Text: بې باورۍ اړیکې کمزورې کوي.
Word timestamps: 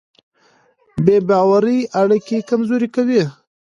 بې 1.05 1.17
باورۍ 1.29 1.79
اړیکې 2.01 2.37
کمزورې 2.49 2.87
کوي. 2.95 3.23